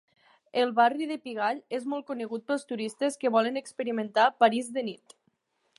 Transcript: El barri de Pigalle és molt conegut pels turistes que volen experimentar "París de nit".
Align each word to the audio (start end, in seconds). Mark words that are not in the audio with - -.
El 0.61 0.71
barri 0.79 1.07
de 1.11 1.17
Pigalle 1.25 1.77
és 1.79 1.85
molt 1.93 2.07
conegut 2.07 2.47
pels 2.51 2.67
turistes 2.71 3.21
que 3.25 3.33
volen 3.37 3.61
experimentar 3.63 4.29
"París 4.45 4.75
de 4.79 4.89
nit". 4.91 5.15